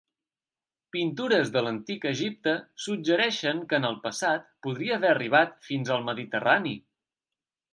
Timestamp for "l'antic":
1.65-2.07